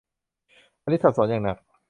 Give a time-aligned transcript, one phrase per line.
[0.83, 1.57] อลิซสับสนอย่างหนัก